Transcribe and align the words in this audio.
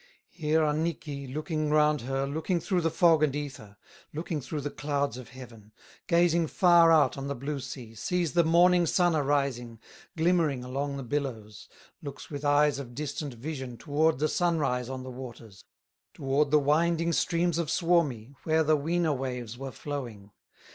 Here 0.31 0.61
Annikki, 0.63 1.31
looking 1.31 1.69
round 1.69 2.01
her, 2.01 2.25
Looking 2.25 2.59
through 2.59 2.81
the 2.81 2.89
fog 2.89 3.21
and 3.21 3.35
ether, 3.35 3.77
Looking 4.15 4.41
through 4.41 4.61
the 4.61 4.71
clouds 4.71 5.15
of 5.15 5.29
heaven, 5.29 5.73
Gazing 6.07 6.47
far 6.47 6.91
out 6.91 7.19
on 7.19 7.27
the 7.27 7.35
blue 7.35 7.59
sea, 7.59 7.93
Sees 7.93 8.33
the 8.33 8.43
morning 8.43 8.87
sun 8.87 9.15
arising, 9.15 9.79
Glimmering 10.17 10.63
along 10.63 10.97
the 10.97 11.03
billows, 11.03 11.69
Looks 12.01 12.31
with 12.31 12.43
eyes 12.43 12.79
of 12.79 12.95
distant 12.95 13.35
vision 13.35 13.77
Toward 13.77 14.17
the 14.17 14.27
sunrise 14.27 14.89
on 14.89 15.03
the 15.03 15.11
waters, 15.11 15.63
Toward 16.15 16.49
the 16.49 16.57
winding 16.57 17.13
streams 17.13 17.59
of 17.59 17.69
Suomi, 17.69 18.33
Where 18.43 18.63
the 18.63 18.75
Wina 18.75 19.13
waves 19.15 19.55
were 19.55 19.69
flowing. 19.71 20.31